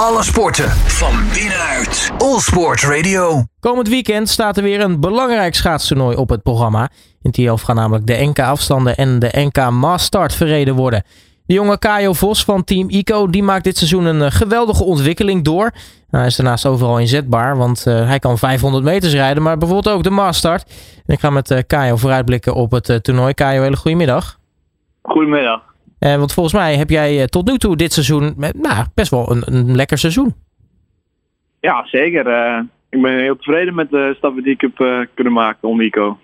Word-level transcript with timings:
Alle 0.00 0.22
sporten 0.22 0.68
van 0.70 1.12
binnenuit. 1.32 2.12
All 2.18 2.38
Sport 2.38 2.82
Radio. 2.82 3.44
Komend 3.60 3.88
weekend 3.88 4.28
staat 4.28 4.56
er 4.56 4.62
weer 4.62 4.80
een 4.80 5.00
belangrijk 5.00 5.54
schaatstoernooi 5.54 6.16
op 6.16 6.28
het 6.28 6.42
programma. 6.42 6.88
In 7.22 7.30
Tielf 7.30 7.62
gaan 7.62 7.76
namelijk 7.76 8.06
de 8.06 8.16
NK-afstanden 8.26 8.96
en 8.96 9.18
de 9.18 9.28
NK 9.32 9.70
Mass 9.70 10.08
verreden 10.10 10.74
worden. 10.74 11.02
De 11.46 11.54
jonge 11.54 11.78
Kajo 11.78 12.12
Vos 12.12 12.44
van 12.44 12.64
Team 12.64 12.88
ICO 12.88 13.26
die 13.26 13.42
maakt 13.42 13.64
dit 13.64 13.76
seizoen 13.76 14.04
een 14.04 14.22
eh, 14.22 14.30
geweldige 14.30 14.84
ontwikkeling 14.84 15.44
door. 15.44 15.70
Nou, 15.72 15.74
hij 16.10 16.26
is 16.26 16.36
daarnaast 16.36 16.66
overal 16.66 16.98
inzetbaar, 16.98 17.56
want 17.56 17.84
uh, 17.88 18.06
hij 18.06 18.18
kan 18.18 18.38
500 18.38 18.84
meters 18.84 19.12
rijden, 19.12 19.42
maar 19.42 19.58
bijvoorbeeld 19.58 19.96
ook 19.96 20.02
de 20.02 20.10
Maastart. 20.10 20.70
En 21.06 21.14
ik 21.14 21.20
ga 21.20 21.30
met 21.30 21.50
uh, 21.50 21.58
Kajo 21.66 21.96
vooruitblikken 21.96 22.54
op 22.54 22.70
het 22.70 23.04
toernooi. 23.04 23.34
Kajo, 23.34 23.62
hele 23.62 23.76
goedemiddag. 23.76 24.38
Goedemiddag. 25.02 25.69
Uh, 26.00 26.16
want 26.16 26.32
volgens 26.32 26.54
mij 26.54 26.76
heb 26.76 26.90
jij 26.90 27.26
tot 27.26 27.46
nu 27.46 27.58
toe 27.58 27.76
dit 27.76 27.92
seizoen 27.92 28.34
met, 28.36 28.62
nou, 28.62 28.86
best 28.94 29.10
wel 29.10 29.30
een, 29.30 29.42
een 29.44 29.76
lekker 29.76 29.98
seizoen. 29.98 30.34
Ja, 31.60 31.86
zeker. 31.86 32.26
ik 32.90 33.02
ben 33.02 33.18
heel 33.18 33.36
tevreden 33.36 33.74
met 33.74 33.90
de 33.90 34.14
stappen 34.16 34.42
die 34.42 34.52
ik 34.52 34.60
heb 34.60 35.06
kunnen 35.14 35.32
maken 35.32 35.68
om 35.68 35.80
ICO. 35.80 36.18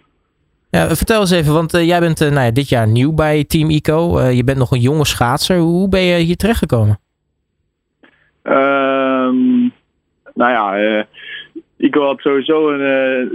Ja, 0.71 0.89
vertel 0.97 1.21
eens 1.21 1.31
even, 1.31 1.55
want 1.55 1.73
jij 1.73 2.01
bent 2.01 2.19
nou 2.19 2.41
ja, 2.41 2.51
dit 2.51 2.69
jaar 2.69 2.89
nieuw 2.89 3.13
bij 3.13 3.45
Team 3.45 3.71
ICO. 3.71 4.21
je 4.21 4.45
bent 4.45 4.59
nog 4.59 4.71
een 4.71 4.81
jonge 4.81 5.05
schaatser. 5.07 5.59
Hoe 5.59 5.89
ben 5.89 6.01
je 6.01 6.17
hier 6.17 6.37
terechtgekomen? 6.37 6.99
Ehm, 8.43 9.61
nou 10.35 10.53
ja, 10.53 11.07
Ico 11.79 12.05
had 12.05 12.21
sowieso 12.21 12.71
een 12.71 12.81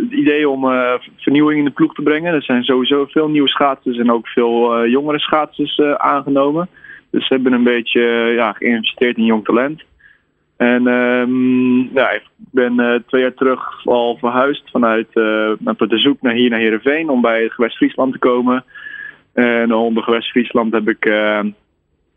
uh, 0.10 0.20
idee 0.20 0.50
om 0.50 0.66
uh, 0.66 0.94
vernieuwing 1.18 1.60
in 1.60 1.66
de 1.66 1.72
ploeg 1.72 1.94
te 1.94 2.02
brengen. 2.02 2.34
Er 2.34 2.44
zijn 2.44 2.64
sowieso 2.64 3.06
veel 3.06 3.30
nieuwe 3.30 3.50
schaatsers 3.50 3.98
en 3.98 4.12
ook 4.12 4.28
veel 4.28 4.88
jongere 4.88 5.20
schaatsers 5.20 5.80
aangenomen. 5.98 6.70
Dus 7.12 7.28
ze 7.28 7.34
hebben 7.34 7.54
een 7.54 7.64
beetje 7.64 8.02
ja, 8.36 8.52
geïnvesteerd 8.52 9.18
in 9.18 9.26
jong 9.26 9.46
talent. 9.46 9.84
En 10.58 10.88
um, 10.88 11.82
ik 11.98 12.24
ben 12.38 13.04
twee 13.08 13.22
jaar 13.22 13.34
terug 13.34 13.86
al 13.86 14.18
verhuisd 14.18 14.70
vanuit 14.72 15.08
uh, 15.08 15.52
de 15.78 15.98
zoek 15.98 16.22
naar 16.22 16.34
hier 16.34 16.50
naar 16.50 16.60
Heerenveen 16.60 17.10
om 17.10 17.22
bij 17.22 17.44
het 17.44 17.54
gewest 17.54 17.76
Friesland 17.76 18.12
te 18.12 18.20
komen. 18.20 18.64
En 19.34 19.74
onder 19.74 20.04
gewest 20.04 20.30
Friesland 20.30 20.74
heb 20.74 20.90
ik 20.90 21.02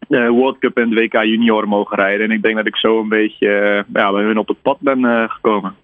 de 0.09 0.29
World 0.29 0.59
Cup 0.59 0.77
en 0.77 0.91
de 0.91 1.01
WK 1.01 1.13
Junior 1.13 1.69
mogen 1.69 1.97
rijden. 1.97 2.27
En 2.27 2.37
ik 2.37 2.43
denk 2.43 2.57
dat 2.57 2.67
ik 2.67 2.77
zo 2.77 3.01
een 3.01 3.09
beetje 3.09 3.85
ja, 3.93 4.13
bij 4.13 4.23
hun 4.23 4.39
op 4.39 4.49
het 4.49 4.63
pad 4.63 4.81
ben 4.81 5.31
gekomen. 5.31 5.75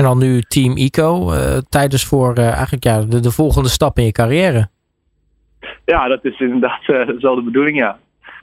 En 0.00 0.06
dan 0.06 0.18
nu 0.18 0.40
Team 0.40 0.76
ICO. 0.76 1.32
Uh, 1.32 1.56
tijd 1.68 1.90
dus 1.90 2.06
voor 2.06 2.38
uh, 2.38 2.52
eigenlijk 2.52 2.84
ja, 2.84 3.00
de, 3.00 3.20
de, 3.20 3.30
volgende 3.30 3.68
stap 3.68 3.98
in 3.98 4.04
je 4.04 4.12
carrière. 4.12 4.68
Ja, 5.84 6.08
dat 6.08 6.24
is 6.24 6.40
inderdaad 6.40 6.80
uh, 6.86 7.20
wel 7.20 7.34
de 7.34 7.42
bedoeling, 7.42 7.76
ja. 7.78 7.98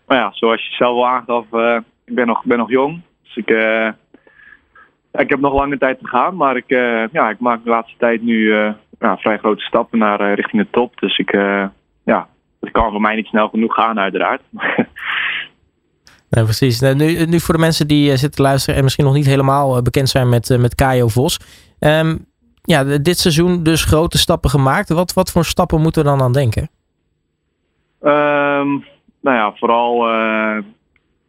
Maar 0.07 0.17
ja, 0.17 0.29
zoals 0.33 0.67
je 0.67 0.75
zelf 0.75 0.95
al 0.95 1.07
aangaf, 1.07 1.45
ik 2.05 2.15
ben 2.15 2.27
nog, 2.27 2.43
ben 2.43 2.57
nog 2.57 2.69
jong. 2.69 3.01
Dus 3.23 3.35
ik, 3.35 3.49
ik 5.11 5.29
heb 5.29 5.39
nog 5.39 5.53
lange 5.53 5.77
tijd 5.77 5.99
te 5.99 6.07
gaan. 6.07 6.35
Maar 6.35 6.55
ik, 6.55 6.69
ja, 7.11 7.29
ik 7.29 7.39
maak 7.39 7.63
de 7.63 7.69
laatste 7.69 7.97
tijd 7.97 8.21
nu 8.21 8.53
ja, 8.99 9.17
vrij 9.17 9.37
grote 9.37 9.63
stappen 9.63 9.99
naar 9.99 10.33
richting 10.33 10.61
de 10.61 10.69
top. 10.71 10.99
Dus 10.99 11.17
ik, 11.17 11.31
ja, 12.03 12.27
het 12.59 12.71
kan 12.71 12.91
voor 12.91 13.01
mij 13.01 13.15
niet 13.15 13.27
snel 13.27 13.49
genoeg 13.49 13.73
gaan, 13.73 13.99
uiteraard. 13.99 14.41
Nee, 16.29 16.43
precies. 16.43 16.79
Nu, 16.79 17.25
nu 17.25 17.39
voor 17.39 17.53
de 17.53 17.59
mensen 17.59 17.87
die 17.87 18.11
uh, 18.11 18.17
zitten 18.17 18.43
luisteren 18.43 18.75
en 18.75 18.83
misschien 18.83 19.05
nog 19.05 19.13
niet 19.13 19.25
helemaal 19.25 19.77
uh, 19.77 19.81
bekend 19.81 20.09
zijn 20.09 20.29
met, 20.29 20.49
uh, 20.49 20.57
met 20.57 20.75
Kajo 20.75 21.07
Vos. 21.07 21.39
Um, 21.79 22.25
ja, 22.61 22.83
dit 22.83 23.17
seizoen 23.17 23.63
dus 23.63 23.83
grote 23.83 24.17
stappen 24.17 24.49
gemaakt. 24.49 24.89
Wat, 24.89 25.13
wat 25.13 25.31
voor 25.31 25.45
stappen 25.45 25.81
moeten 25.81 26.03
we 26.03 26.09
dan 26.09 26.21
aan 26.21 26.33
denken? 26.33 26.69
Um, 28.01 28.85
nou 29.21 29.37
ja, 29.37 29.53
vooral 29.55 30.07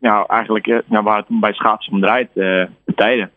ja, 0.00 0.26
eigenlijk 0.26 0.66
ja, 0.66 1.02
waar 1.02 1.16
het 1.16 1.40
bij 1.40 1.52
schaatsen 1.52 1.92
om 1.92 2.00
draait, 2.00 2.28
de 2.34 2.68
tijden. 2.94 3.30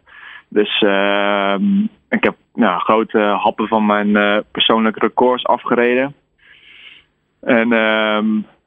Dus 0.47 0.81
ehm, 0.81 1.79
ik 2.09 2.23
heb 2.23 2.35
ja, 2.53 2.77
grote 2.77 3.19
happen 3.19 3.67
van 3.67 3.85
mijn 3.85 4.43
persoonlijke 4.51 4.99
records 4.99 5.45
afgereden. 5.45 6.15
En 7.41 7.69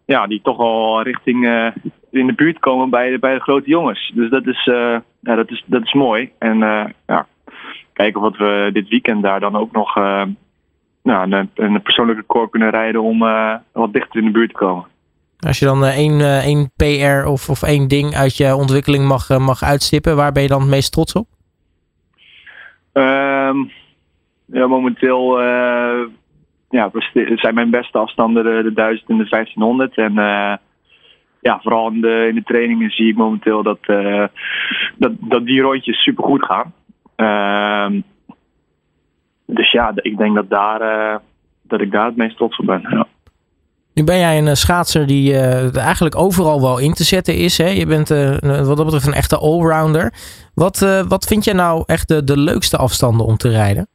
ja, 0.05 0.27
die 0.27 0.41
toch 0.43 0.59
al 0.59 1.03
richting 1.03 1.73
in 2.15 2.27
de 2.27 2.35
buurt 2.35 2.59
komen 2.59 2.91
bij, 2.91 3.11
de, 3.11 3.19
bij 3.19 3.35
de 3.35 3.41
grote 3.41 3.69
jongens. 3.69 4.13
Dus 4.15 4.31
dat 4.31 4.47
is, 4.47 4.67
uh, 4.67 4.97
ja, 5.21 5.35
dat 5.35 5.51
is, 5.51 5.65
dat 5.67 5.83
is 5.83 5.93
mooi. 5.93 6.31
En 6.39 6.61
uh, 6.61 6.85
ja, 7.07 7.27
kijken 7.93 8.21
wat 8.21 8.37
we 8.37 8.71
dit 8.73 8.89
weekend 8.89 9.23
daar 9.23 9.41
dan 9.41 9.57
ook 9.57 9.73
nog 9.73 9.97
uh, 9.97 10.23
nou, 11.03 11.33
een, 11.33 11.51
een 11.55 11.83
persoonlijke 11.83 12.21
record 12.21 12.51
kunnen 12.51 12.71
rijden 12.71 13.03
om 13.03 13.19
wat 13.73 13.93
dichter 13.93 14.21
in 14.21 14.27
de 14.27 14.33
buurt 14.33 14.51
te 14.51 14.57
komen. 14.57 14.85
Als 15.47 15.59
je 15.59 15.65
dan 15.65 15.85
één, 15.85 16.21
één 16.21 16.71
PR 16.77 17.29
of, 17.29 17.49
of 17.49 17.63
één 17.63 17.89
ding 17.89 18.15
uit 18.15 18.37
je 18.37 18.55
ontwikkeling 18.55 19.07
mag, 19.07 19.39
mag 19.39 19.63
uitstippen, 19.63 20.17
waar 20.17 20.33
ben 20.33 20.43
je 20.43 20.49
dan 20.49 20.61
het 20.61 20.71
meest 20.71 20.93
trots 20.93 21.13
op? 21.13 21.27
Um, 22.93 23.71
ja, 24.47 24.67
momenteel 24.67 25.41
ja, 26.69 26.91
zijn 27.35 27.55
mijn 27.55 27.71
beste 27.71 27.99
afstanden 27.99 28.45
de, 28.45 28.63
de 28.63 28.73
1000 28.73 29.09
en 29.09 29.17
de 29.17 29.29
1500. 29.29 29.97
En 29.97 30.15
ja, 31.45 31.61
vooral 31.63 31.91
in 31.91 32.01
de, 32.01 32.27
in 32.29 32.35
de 32.35 32.43
trainingen 32.43 32.91
zie 32.91 33.09
ik 33.09 33.17
momenteel 33.17 33.63
dat, 33.63 33.79
uh, 33.87 34.25
dat, 34.97 35.13
dat 35.21 35.45
die 35.45 35.61
rondjes 35.61 36.03
super 36.03 36.25
goed 36.25 36.45
gaan. 36.45 36.73
Uh, 37.17 38.01
dus 39.47 39.71
ja, 39.71 39.93
ik 39.95 40.17
denk 40.17 40.35
dat, 40.35 40.51
daar, 40.51 40.81
uh, 40.81 41.17
dat 41.63 41.81
ik 41.81 41.91
daar 41.91 42.07
het 42.07 42.17
meest 42.17 42.37
trots 42.37 42.59
op 42.59 42.67
ben. 42.67 42.87
Ja. 42.91 43.07
Nu 43.95 44.05
ben 44.05 44.19
jij 44.19 44.39
een 44.39 44.57
schaatser 44.57 45.07
die 45.07 45.33
uh, 45.33 45.77
eigenlijk 45.77 46.17
overal 46.17 46.61
wel 46.61 46.79
in 46.79 46.93
te 46.93 47.05
zetten 47.05 47.37
is. 47.37 47.59
Hè? 47.59 47.69
Je 47.69 47.87
bent 47.87 48.09
wat 48.67 48.77
dat 48.77 48.85
betreft 48.85 49.07
een 49.07 49.13
echte 49.13 49.39
allrounder. 49.39 50.13
Wat, 50.55 51.05
wat 51.09 51.25
vind 51.25 51.45
jij 51.45 51.55
nou 51.55 51.83
echt 51.87 52.09
de, 52.09 52.25
de 52.25 52.39
leukste 52.39 52.77
afstanden 52.77 53.27
om 53.27 53.37
te 53.37 53.49
rijden? 53.49 53.87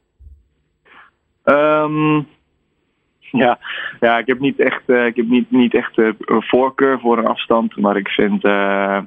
Um, 1.44 2.28
Ja, 3.44 3.60
ja 4.00 4.18
ik 4.18 4.28
heb 4.28 4.40
niet 4.40 4.60
echt, 4.60 4.82
uh, 4.88 5.06
ik 5.06 5.16
heb 5.16 5.28
niet, 5.28 5.52
niet 5.52 5.74
echt 5.74 5.98
uh, 5.98 6.10
een 6.20 6.44
voorkeur 6.44 7.00
voor 7.00 7.18
een 7.18 7.28
afstand. 7.28 7.78
Maar 7.78 7.98
ik 7.98 8.08
vind. 8.08 8.46
Uh, 8.46 9.00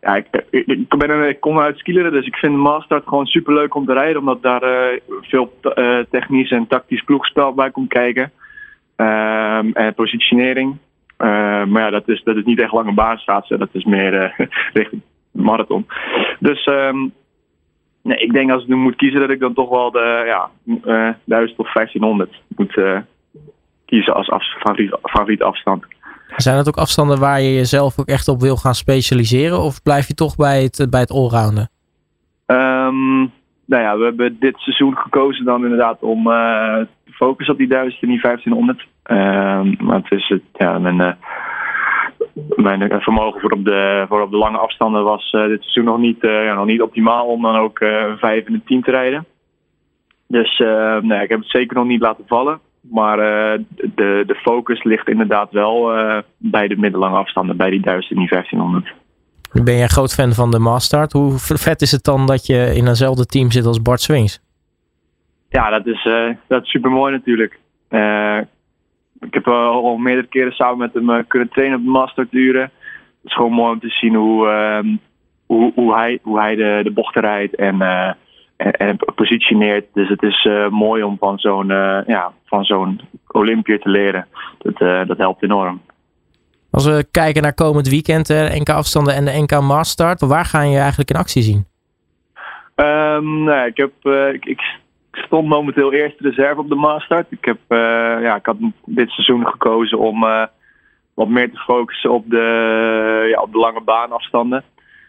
ja, 0.00 0.16
ik, 0.16 0.26
ik, 0.50 0.96
ben 0.98 1.10
een, 1.10 1.28
ik 1.28 1.40
kom 1.40 1.60
uit 1.60 1.78
skileren, 1.78 2.12
dus 2.12 2.26
ik 2.26 2.36
vind 2.36 2.56
Mastart 2.56 3.06
gewoon 3.06 3.26
super 3.26 3.54
leuk 3.54 3.74
om 3.74 3.86
te 3.86 3.92
rijden. 3.92 4.18
Omdat 4.18 4.42
daar 4.42 4.98
veel 5.20 5.52
technisch 6.10 6.50
en 6.50 6.66
tactisch 6.66 7.02
ploegspel 7.02 7.54
bij 7.54 7.70
komt 7.70 7.88
kijken. 7.88 8.32
Ehm, 8.96 9.70
en 9.72 9.94
positionering. 9.94 10.76
maar 11.16 11.80
ja, 11.80 11.90
dat 11.90 12.08
is, 12.08 12.22
dat 12.22 12.36
is 12.36 12.44
niet 12.44 12.60
echt 12.60 12.72
lange 12.72 12.92
baan 12.92 13.20
Dat 13.48 13.68
is 13.72 13.84
meer 13.84 14.34
richting 14.72 15.02
marathon. 15.30 15.86
Dus 16.38 16.66
um, 16.66 17.12
Nee, 18.02 18.16
ik 18.16 18.32
denk 18.32 18.50
als 18.50 18.62
ik 18.62 18.68
nu 18.68 18.76
moet 18.76 18.96
kiezen 18.96 19.20
dat 19.20 19.30
ik 19.30 19.40
dan 19.40 19.54
toch 19.54 19.68
wel 19.68 19.90
de 19.90 20.22
ja, 20.26 20.50
uh, 20.64 21.14
1000 21.24 21.58
of 21.58 21.72
1500 21.72 22.42
moet 22.56 22.76
uh, 22.76 22.98
kiezen 23.86 24.14
als 24.14 24.30
af, 24.30 24.44
favoriet, 24.44 24.96
favoriet 25.02 25.42
afstand. 25.42 25.84
Zijn 26.36 26.56
dat 26.56 26.68
ook 26.68 26.76
afstanden 26.76 27.20
waar 27.20 27.40
je 27.40 27.54
jezelf 27.54 27.98
ook 27.98 28.06
echt 28.06 28.28
op 28.28 28.40
wil 28.40 28.56
gaan 28.56 28.74
specialiseren? 28.74 29.60
Of 29.60 29.82
blijf 29.82 30.06
je 30.08 30.14
toch 30.14 30.36
bij 30.36 30.62
het, 30.62 30.86
bij 30.90 31.00
het 31.00 31.10
allrounden? 31.10 31.70
Um, 32.46 33.32
nou 33.66 33.82
ja, 33.82 33.98
we 33.98 34.04
hebben 34.04 34.36
dit 34.40 34.58
seizoen 34.58 34.96
gekozen 34.96 35.44
dan 35.44 35.62
inderdaad 35.62 36.00
om 36.00 36.26
uh, 36.26 36.76
te 37.04 37.12
focussen 37.12 37.54
op 37.54 37.60
die 37.60 37.68
1000 37.68 38.02
en 38.02 38.08
die 38.08 38.20
1500. 38.20 38.86
Um, 39.04 39.86
maar 39.86 39.96
het 39.96 40.10
is 40.10 40.28
het, 40.28 40.42
ja, 40.52 40.78
mijn, 40.78 41.16
mijn 42.56 43.00
vermogen 43.00 43.40
voor 43.40 43.50
op 43.50 43.64
de, 43.64 44.04
voor 44.08 44.22
op 44.22 44.30
de 44.30 44.36
lange 44.36 44.58
afstanden 44.58 45.04
was 45.04 45.32
uh, 45.32 45.46
dit 45.46 45.62
seizoen 45.62 45.84
nog 45.84 45.98
niet, 45.98 46.22
uh, 46.22 46.44
ja, 46.44 46.54
nog 46.54 46.66
niet 46.66 46.82
optimaal 46.82 47.26
om 47.26 47.42
dan 47.42 47.56
ook 47.56 47.80
een 47.80 48.18
5 48.18 48.46
en 48.46 48.54
een 48.54 48.64
10 48.64 48.82
te 48.82 48.90
rijden. 48.90 49.26
Dus 50.26 50.58
nee, 51.02 51.22
ik 51.22 51.28
heb 51.28 51.38
het 51.38 51.50
zeker 51.50 51.76
nog 51.76 51.86
niet 51.86 52.00
laten 52.00 52.24
vallen. 52.26 52.60
Maar 52.80 53.16
de, 53.66 54.22
de 54.26 54.34
focus 54.34 54.84
ligt 54.84 55.08
inderdaad 55.08 55.50
wel 55.50 55.92
bij 56.36 56.68
de 56.68 56.76
middellange 56.76 57.16
afstanden, 57.16 57.56
bij 57.56 57.70
die 57.70 57.80
1000 57.80 58.12
en 58.12 58.18
die 58.18 58.28
1500. 58.28 58.92
Ben 59.64 59.76
jij 59.76 59.86
groot 59.86 60.14
fan 60.14 60.32
van 60.32 60.50
de 60.50 60.58
Mastart? 60.58 61.12
Hoe 61.12 61.32
vet 61.38 61.82
is 61.82 61.92
het 61.92 62.04
dan 62.04 62.26
dat 62.26 62.46
je 62.46 62.72
in 62.74 62.86
eenzelfde 62.86 63.26
team 63.26 63.50
zit 63.50 63.66
als 63.66 63.82
Bart 63.82 64.00
Swings? 64.00 64.40
Ja, 65.48 65.70
dat 65.70 65.86
is, 65.86 66.08
dat 66.48 66.62
is 66.62 66.70
super 66.70 66.90
mooi 66.90 67.12
natuurlijk 67.12 67.58
ik 69.20 69.34
heb 69.34 69.48
al 69.48 69.96
meerdere 69.96 70.26
keren 70.26 70.52
samen 70.52 70.78
met 70.78 70.94
hem 70.94 71.10
eh, 71.10 71.24
kunnen 71.28 71.48
trainen 71.48 71.78
op 71.78 71.84
de 71.84 71.90
masterduren. 71.90 72.62
Het 72.62 73.30
is 73.30 73.34
gewoon 73.34 73.52
mooi 73.52 73.72
om 73.72 73.80
te 73.80 73.88
zien 73.88 74.14
hoe, 74.14 74.46
uh, 74.46 74.96
hoe, 75.46 75.72
hoe, 75.74 75.94
hij, 75.94 76.18
hoe 76.22 76.40
hij 76.40 76.54
de, 76.54 76.80
de 76.82 76.90
bochten 76.90 77.22
rijdt 77.22 77.54
en, 77.54 77.74
uh, 77.74 78.12
en, 78.56 78.72
en, 78.72 78.96
positioneert. 79.14 79.86
Dus 79.92 80.08
het 80.08 80.22
is 80.22 80.44
uh, 80.44 80.68
mooi 80.68 81.02
om 81.02 81.16
van 81.18 81.38
zo'n 81.38 81.66
ja, 82.06 82.32
van 82.44 82.64
zo'n 82.64 83.00
Olympier 83.26 83.80
te 83.80 83.88
leren. 83.88 84.26
Dat, 84.58 85.06
dat 85.08 85.18
helpt 85.18 85.42
enorm. 85.42 85.80
Als 86.70 86.86
we 86.86 87.06
kijken 87.10 87.42
naar 87.42 87.54
komend 87.54 87.88
weekend, 87.88 88.26
de 88.26 88.56
NK 88.58 88.68
afstanden 88.68 89.14
en 89.14 89.24
de 89.24 89.40
NK 89.42 89.60
Mastart, 89.60 90.20
waar 90.20 90.44
ga 90.44 90.62
je 90.62 90.78
eigenlijk 90.78 91.10
in 91.10 91.16
actie 91.16 91.42
zien? 91.42 91.66
Um, 92.74 93.44
nou, 93.44 93.66
ik, 93.66 93.76
heb, 93.76 93.92
ik 94.40 94.78
stond 95.30 95.48
momenteel 95.48 95.92
eerste 95.92 96.28
reserve 96.28 96.60
op 96.60 96.68
de 96.68 96.74
Mastart. 96.74 97.26
Ik, 97.30 97.44
heb, 97.44 97.58
uh, 97.68 97.78
ja, 98.22 98.36
ik 98.36 98.46
had 98.46 98.56
dit 98.84 99.10
seizoen 99.10 99.46
gekozen 99.46 99.98
om 99.98 100.24
uh, 100.24 100.44
wat 101.14 101.28
meer 101.28 101.50
te 101.50 101.58
focussen 101.58 102.10
op 102.10 102.30
de, 102.30 103.26
ja, 103.30 103.40
op 103.40 103.52
de 103.52 103.58
lange 103.58 103.80
baanafstanden. 103.80 104.64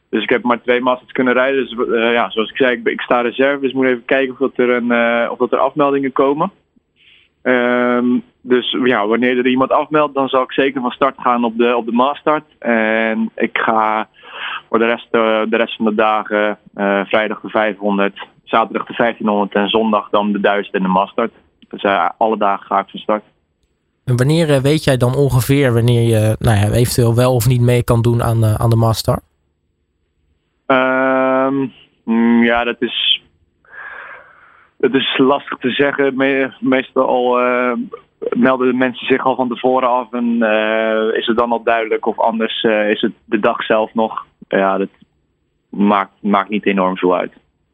dus 0.09 0.23
ik 0.23 0.29
heb 0.29 0.43
maar 0.43 0.61
twee 0.61 0.81
masters 0.81 1.11
kunnen 1.11 1.33
rijden. 1.33 1.65
Dus 1.65 1.87
ja, 2.13 2.29
zoals 2.29 2.49
ik 2.49 2.57
zei, 2.57 2.81
ik, 2.83 3.01
sta 3.01 3.21
reserve. 3.21 3.61
Dus 3.61 3.73
moet 3.73 3.85
even 3.85 4.05
kijken 4.05 4.33
of, 4.33 4.37
dat 4.37 4.51
er, 4.55 4.69
een, 4.69 5.29
of 5.29 5.37
dat 5.37 5.51
er 5.51 5.57
afmeldingen 5.57 6.11
komen. 6.11 6.51
Ehm, 7.41 8.19
dus 8.41 8.77
ja, 8.83 9.07
wanneer 9.07 9.37
er 9.37 9.47
iemand 9.47 9.71
afmeldt, 9.71 10.13
dan 10.13 10.29
zal 10.29 10.43
ik 10.43 10.51
zeker 10.51 10.81
van 10.81 10.91
start 10.91 11.15
gaan 11.17 11.43
op 11.43 11.57
de, 11.57 11.75
op 11.75 11.85
de 11.85 11.91
maastart. 11.91 12.45
En 12.59 13.31
ik 13.35 13.57
ga 13.57 14.07
voor 14.69 14.79
de 14.79 14.85
rest, 14.85 15.11
de 15.11 15.57
rest 15.57 15.75
van 15.75 15.85
de 15.85 15.95
dagen, 15.95 16.57
vrijdag 17.05 17.41
de 17.41 17.49
500, 17.49 18.19
zaterdag 18.51 18.87
de 18.87 18.93
1500 18.97 19.53
en 19.53 19.69
zondag 19.69 20.09
dan 20.09 20.31
de 20.31 20.39
1000 20.39 20.75
en 20.75 20.81
de 20.81 20.87
mastart. 20.87 21.31
Dus 21.69 21.83
alle 22.17 22.37
dagen 22.37 22.65
ga 22.65 22.79
ik 22.79 22.89
van 22.89 22.99
start. 22.99 23.23
En 24.05 24.17
wanneer 24.17 24.49
eh, 24.49 24.61
weet 24.61 24.83
jij 24.83 24.97
dan 24.97 25.15
ongeveer 25.15 25.73
wanneer 25.73 26.01
je 26.01 26.35
nou 26.39 26.57
ja, 26.57 26.71
eventueel 26.71 27.15
wel 27.15 27.33
of 27.33 27.47
niet 27.47 27.61
mee 27.61 27.83
kan 27.83 28.01
doen 28.01 28.23
aan 28.23 28.41
de, 28.41 28.57
aan 28.57 28.69
de 28.69 28.75
Master? 28.75 29.19
Um, 30.67 31.71
ja, 32.43 32.63
dat 32.63 32.75
is, 32.79 33.21
dat 34.77 34.93
is 34.93 35.17
lastig 35.17 35.57
te 35.57 35.69
zeggen. 35.69 36.15
meestal 36.59 37.07
al 37.07 37.41
uh, 37.41 37.73
melden 38.29 38.67
de 38.67 38.77
mensen 38.77 39.07
zich 39.07 39.25
al 39.25 39.35
van 39.35 39.47
tevoren 39.47 39.89
af 39.89 40.13
en 40.13 40.25
uh, 40.25 41.17
is 41.17 41.25
het 41.25 41.37
dan 41.37 41.51
al 41.51 41.63
duidelijk 41.63 42.05
of 42.05 42.19
anders 42.19 42.63
is 42.63 43.01
het 43.01 43.13
de 43.25 43.39
dag 43.39 43.63
zelf 43.63 43.93
nog. 43.93 44.25
Ja, 44.47 44.77
dat 44.77 44.89
maakt, 45.69 46.13
maakt 46.21 46.49
niet 46.49 46.65
enorm 46.65 46.97
veel 46.97 47.15
uit. 47.15 47.33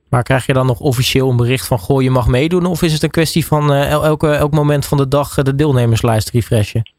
Maar 0.09 0.23
krijg 0.23 0.45
je 0.45 0.53
dan 0.53 0.65
nog 0.65 0.79
officieel 0.79 1.29
een 1.29 1.37
bericht 1.37 1.67
van 1.67 1.79
goh, 1.79 2.01
je 2.01 2.09
mag 2.09 2.27
meedoen? 2.27 2.65
Of 2.65 2.81
is 2.81 2.93
het 2.93 3.03
een 3.03 3.09
kwestie 3.09 3.45
van 3.45 3.71
uh, 3.71 3.91
elke, 3.91 4.29
elk 4.29 4.51
moment 4.51 4.85
van 4.85 4.97
de 4.97 5.07
dag 5.07 5.33
de 5.33 5.55
deelnemerslijst 5.55 6.29
refreshen? 6.29 6.91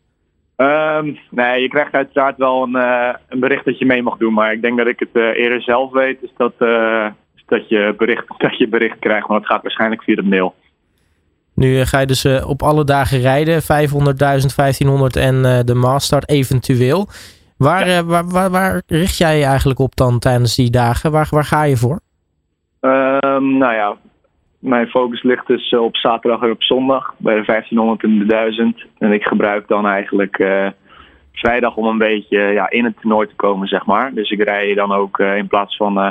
Um, 0.57 1.19
nee, 1.31 1.63
je 1.63 1.69
krijgt 1.69 1.93
uiteraard 1.93 2.37
wel 2.37 2.63
een, 2.63 2.77
uh, 2.77 3.15
een, 3.29 3.41
bericht 3.41 3.65
dat 3.65 3.79
je 3.79 3.87
mee 3.87 4.03
mag 4.03 4.17
doen. 4.17 4.33
Maar 4.33 4.53
ik 4.53 4.63
denk 4.63 4.79
dat 4.79 4.87
ik 4.87 4.99
het 4.99 5.09
uh, 5.13 5.23
eerder 5.23 5.63
zelf 5.63 5.93
weet. 5.93 6.21
Dus 6.21 6.31
dat, 6.37 6.53
dat, 7.47 7.69
je 7.69 7.95
bericht, 7.97 8.25
dat 8.39 8.59
je 8.59 8.69
bericht 8.69 8.99
krijgt. 8.99 9.27
Want 9.27 9.41
het 9.41 9.53
gaat 9.53 9.63
waarschijnlijk 9.63 10.03
via 10.03 10.15
de 10.15 10.23
mail. 10.23 10.55
Nu 11.55 11.85
ga 11.85 12.01
je 12.01 12.07
dus 12.07 12.25
op 12.45 12.63
alle 12.63 12.85
dagen 12.85 13.21
rijden. 13.21 13.63
500.000, 13.63 13.67
1500 13.67 15.17
en 15.17 15.43
de 15.67 15.75
Master 15.75 16.23
eventueel. 16.27 17.09
Waar, 17.57 18.05
waar, 18.05 18.29
waar, 18.29 18.51
waar, 18.51 18.83
richt 18.87 19.17
jij 19.17 19.39
je 19.39 19.45
eigenlijk 19.45 19.79
op 19.79 19.97
dan 19.97 20.19
tijdens 20.19 20.57
die 20.57 20.71
dagen? 20.71 21.11
Waar, 21.11 21.27
waar 21.31 21.45
ga 21.45 21.63
je 21.63 21.77
voor? 21.77 22.01
Um, 22.81 23.59
nou 23.59 23.75
ja, 23.75 23.97
mijn 24.59 24.89
focus 24.89 25.23
ligt 25.23 25.47
dus 25.47 25.75
op 25.75 25.97
zaterdag 25.97 26.43
en 26.43 26.51
op 26.51 26.63
zondag 26.63 27.15
bij 27.17 27.35
de 27.35 27.45
1500 27.45 28.03
en 28.03 28.19
de 28.19 28.25
1000. 28.25 28.85
En 28.99 29.13
ik 29.13 29.25
gebruik 29.25 29.69
dan 29.69 29.87
eigenlijk 29.87 30.39
uh, 30.39 30.67
vrijdag 31.33 31.77
om 31.77 31.87
een 31.87 31.99
beetje 31.99 32.41
ja, 32.41 32.71
in 32.71 32.85
het 32.85 33.01
toernooi 33.01 33.29
te 33.29 33.35
komen, 33.35 33.69
zeg 33.69 33.87
maar. 33.87 34.15
Dus 34.15 34.31
ik 34.31 34.43
rij 34.43 34.75
dan 34.75 34.93
ook 34.93 35.19
uh, 35.19 35.37
in 35.37 35.47
plaats 35.47 35.77
van 35.77 35.99
uh, 35.99 36.11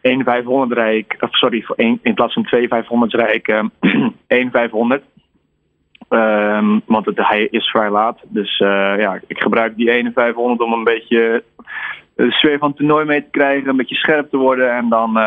1 0.00 0.24
500 0.24 0.72
rij 0.72 0.96
ik, 0.96 1.16
of 1.20 1.36
sorry, 1.36 1.64
in, 1.76 1.98
in 2.02 2.14
plaats 2.14 2.32
van 2.32 2.44
2 2.44 2.68
500 2.68 3.12
rij 3.14 3.34
ik 3.34 3.48
1 4.26 4.50
500. 4.50 5.02
Um, 6.08 6.82
want 6.86 7.06
het, 7.06 7.16
hij 7.16 7.46
is 7.50 7.70
vrij 7.70 7.90
laat. 7.90 8.20
Dus 8.28 8.58
ja, 8.58 9.20
ik 9.26 9.38
gebruik 9.38 9.76
die 9.76 9.90
1 9.90 10.12
500 10.12 10.60
om 10.60 10.72
een 10.72 10.84
beetje 10.84 11.44
de 12.16 12.30
sfeer 12.30 12.58
van 12.58 12.68
het 12.68 12.76
toernooi 12.76 13.04
mee 13.04 13.22
te 13.22 13.30
krijgen, 13.30 13.68
een 13.68 13.76
beetje 13.76 13.94
scherp 13.94 14.30
te 14.30 14.36
worden 14.36 14.76
en 14.76 14.88
dan 14.88 15.18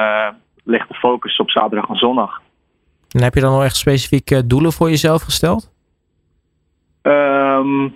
ligt 0.67 0.87
de 0.87 0.93
focus 0.93 1.37
op 1.37 1.49
zaterdag 1.49 1.89
en 1.89 1.95
zondag. 1.95 2.41
En 3.11 3.23
heb 3.23 3.33
je 3.33 3.41
dan 3.41 3.51
nog 3.51 3.63
echt 3.63 3.75
specifieke 3.75 4.47
doelen 4.47 4.71
voor 4.71 4.89
jezelf 4.89 5.21
gesteld? 5.21 5.71
Um, 7.01 7.95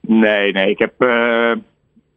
nee, 0.00 0.52
nee. 0.52 0.70
Ik 0.70 0.78
heb, 0.78 1.02
uh, 1.02 1.52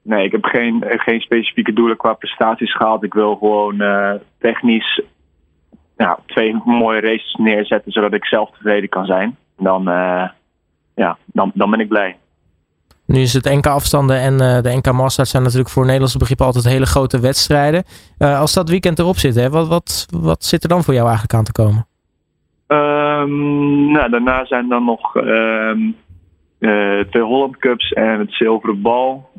nee, 0.02 0.26
ik 0.26 0.32
heb 0.32 0.46
geen, 0.46 0.84
geen 0.88 1.22
specifieke 1.22 1.74
doelen 1.74 1.98
qua 1.98 2.14
prestaties 2.14 2.76
gehaald. 2.76 3.04
Ik 3.04 3.14
wil 3.14 3.36
gewoon 3.36 3.82
uh, 3.82 4.14
technisch 4.40 5.02
nou, 5.98 6.20
twee 6.26 6.62
mooie 6.66 7.02
races 7.02 7.34
neerzetten, 7.34 7.92
zodat 7.92 8.14
ik 8.14 8.26
zelf 8.26 8.52
tevreden 8.52 8.90
kan 8.90 9.06
zijn. 9.06 9.38
Dan, 9.58 9.90
uh, 9.90 10.30
ja, 10.96 11.18
dan, 11.26 11.52
dan 11.54 11.70
ben 11.70 11.80
ik 11.80 11.88
blij. 11.88 12.18
Nu 13.08 13.20
is 13.20 13.34
het 13.34 13.46
NK 13.46 13.68
afstanden 13.68 14.20
en 14.20 14.34
uh, 14.34 14.62
de 14.62 14.76
NK 14.76 14.92
Masters 14.92 15.30
zijn 15.30 15.44
natuurlijk 15.44 15.70
voor 15.70 15.84
Nederlandse 15.84 16.18
begrippen 16.18 16.46
altijd 16.46 16.66
hele 16.66 16.86
grote 16.86 17.20
wedstrijden. 17.20 17.84
Uh, 18.20 18.40
als 18.40 18.54
dat 18.54 18.70
weekend 18.70 19.00
erop 19.00 19.16
zit, 19.16 19.36
hè, 19.36 19.50
wat, 19.50 19.68
wat, 19.68 20.08
wat 20.22 20.44
zit 20.44 20.64
er 20.64 20.70
dan 20.70 20.84
voor 20.84 20.94
jou 20.94 21.06
eigenlijk 21.06 21.38
aan 21.38 21.44
te 21.44 21.52
komen? 21.52 21.86
Um, 22.68 23.92
nou, 23.92 24.10
daarna 24.10 24.46
zijn 24.46 24.68
dan 24.68 24.84
nog 24.86 25.16
um, 25.16 25.96
uh, 26.60 27.00
twee 27.00 27.24
Holland 27.24 27.58
Cups 27.58 27.92
en 27.92 28.20
het 28.20 28.34
zilveren 28.34 28.82
bal. 28.82 29.30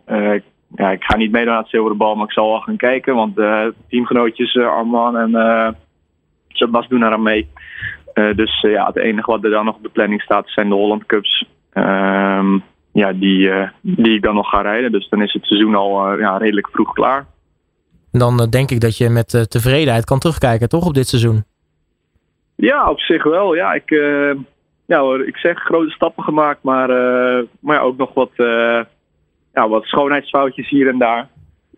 ja, 0.77 0.91
ik 0.91 1.05
ga 1.05 1.17
niet 1.17 1.31
meedoen 1.31 1.53
aan 1.53 1.61
het 1.61 1.71
zilveren 1.71 1.97
bal, 1.97 2.15
maar 2.15 2.27
ik 2.27 2.33
zal 2.33 2.49
wel 2.49 2.61
gaan 2.61 2.77
kijken. 2.77 3.15
Want 3.15 3.37
teamgenootjes 3.89 4.57
Arman 4.57 5.17
en 5.17 5.31
uh, 5.31 6.71
Bas 6.71 6.89
doen 6.89 7.05
aan 7.05 7.23
mee. 7.23 7.49
dus 8.15 8.61
ja, 8.61 8.87
het 8.87 8.97
enige 8.97 9.31
wat 9.31 9.45
er 9.45 9.51
dan 9.51 9.65
nog 9.65 9.77
op 9.77 9.83
de 9.83 9.89
planning 9.89 10.23
staat 10.23 10.51
zijn 10.51 10.69
de 10.69 10.75
Holland 10.75 11.07
Cups. 11.07 11.47
Um, 11.75 12.63
ja, 12.99 13.13
die, 13.13 13.39
uh, 13.39 13.69
die 13.81 14.15
ik 14.15 14.23
dan 14.23 14.35
nog 14.35 14.49
ga 14.49 14.61
rijden. 14.61 14.93
Dus 14.93 15.09
dan 15.09 15.23
is 15.23 15.33
het 15.33 15.45
seizoen 15.45 15.75
al 15.75 16.13
uh, 16.13 16.21
ja, 16.21 16.37
redelijk 16.37 16.69
vroeg 16.69 16.93
klaar. 16.93 17.27
En 18.13 18.19
dan 18.19 18.41
uh, 18.41 18.47
denk 18.49 18.71
ik 18.71 18.81
dat 18.81 18.97
je 18.97 19.09
met 19.09 19.47
tevredenheid 19.51 20.05
kan 20.05 20.19
terugkijken, 20.19 20.69
toch, 20.69 20.87
op 20.87 20.95
dit 20.95 21.07
seizoen? 21.07 21.45
Ja, 22.55 22.91
op 22.91 23.01
zich 23.01 23.23
wel. 23.23 23.55
Ja, 23.55 23.73
ik, 23.73 23.91
ja, 24.87 25.01
hoor, 25.01 25.27
ik 25.27 25.37
zeg 25.37 25.59
grote 25.59 25.91
stappen 25.91 26.25
gemaakt, 26.25 26.63
maar, 26.63 26.89
maar 27.61 27.77
ja, 27.77 27.81
ook 27.81 27.97
nog 27.97 28.15
wat, 28.15 28.31
ja, 29.53 29.69
wat 29.69 29.85
schoonheidsfoutjes 29.85 30.69
hier 30.69 30.89
en 30.89 30.99
daar. 30.99 31.29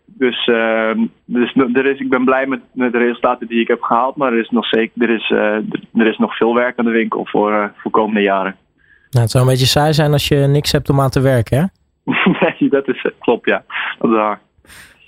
Dus, 0.05 0.45
dus 1.25 1.53
er 1.55 1.85
is, 1.85 1.99
ik 1.99 2.09
ben 2.09 2.25
blij 2.25 2.47
met, 2.47 2.59
met 2.73 2.91
de 2.91 2.97
resultaten 2.97 3.47
die 3.47 3.61
ik 3.61 3.67
heb 3.67 3.81
gehaald, 3.81 4.15
maar 4.15 4.33
er 4.33 4.39
is 4.39 4.49
nog, 4.49 4.65
zeker, 4.65 5.01
er 5.01 5.09
is, 5.09 5.29
er 5.93 6.07
is 6.07 6.17
nog 6.17 6.37
veel 6.37 6.55
werk 6.55 6.79
aan 6.79 6.85
de 6.85 6.91
winkel 6.91 7.25
voor, 7.25 7.71
voor 7.77 7.91
komende 7.91 8.21
jaren. 8.21 8.55
Nou, 9.11 9.23
het 9.23 9.31
zou 9.31 9.43
een 9.43 9.49
beetje 9.49 9.65
saai 9.65 9.93
zijn 9.93 10.11
als 10.11 10.27
je 10.27 10.35
niks 10.35 10.71
hebt 10.71 10.89
om 10.89 11.01
aan 11.01 11.09
te 11.09 11.21
werken, 11.21 11.57
hè? 11.57 11.65
nee, 12.59 12.69
dat 12.69 12.87
is 12.87 13.05
klopt, 13.19 13.45
ja. 13.45 13.63
Dat 13.99 14.09
is 14.11 14.15
waar. 14.15 14.39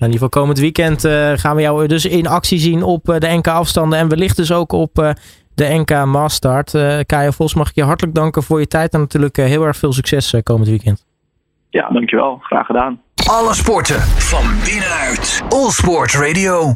Nou, 0.04 0.12
in 0.12 0.12
ieder 0.12 0.30
geval 0.30 0.42
komend 0.42 0.60
weekend 0.60 1.06
uh, 1.06 1.32
gaan 1.36 1.56
we 1.56 1.62
jou 1.62 1.88
dus 1.88 2.06
in 2.06 2.28
actie 2.28 2.60
zien 2.60 2.84
op 2.84 3.10
uh, 3.10 3.18
de 3.18 3.28
NK 3.28 3.48
afstanden 3.48 4.00
en 4.00 4.10
wellicht 4.10 4.38
dus 4.38 4.52
ook 4.52 4.72
op 4.72 5.00
uh, 5.00 5.10
de 5.56 5.66
NK 5.66 6.06
Mastart. 6.06 6.74
Uh, 6.74 7.00
Kaya 7.06 7.32
Vos, 7.32 7.54
mag 7.54 7.70
ik 7.70 7.76
je 7.76 7.84
hartelijk 7.84 8.16
danken 8.16 8.44
voor 8.44 8.60
je 8.60 8.68
tijd 8.68 8.94
en 8.94 9.00
natuurlijk 9.00 9.36
heel 9.36 9.66
erg 9.66 9.78
veel 9.78 9.94
succes 9.94 10.36
komend 10.44 10.70
weekend. 10.70 11.06
Ja, 11.70 11.90
dankjewel. 11.90 12.38
Graag 12.42 12.66
gedaan. 12.66 13.02
Alle 13.30 13.54
sporten 13.54 14.00
van 14.02 14.44
binnenuit. 14.66 15.44
All 15.50 15.70
Sport 15.70 16.14
Radio. 16.14 16.72